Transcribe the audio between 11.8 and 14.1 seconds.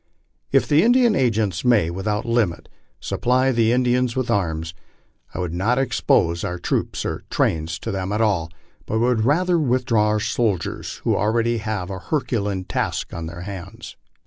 a herculean task on their hands.